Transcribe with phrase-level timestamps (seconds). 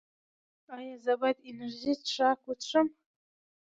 [0.75, 2.87] ایا زه باید انرژي څښاک وڅښم؟